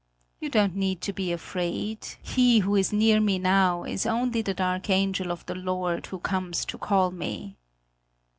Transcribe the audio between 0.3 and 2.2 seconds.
You don't need to be afraid;